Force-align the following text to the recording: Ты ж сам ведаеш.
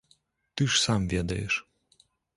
Ты 0.55 0.61
ж 0.71 0.81
сам 0.85 1.05
ведаеш. 1.13 1.53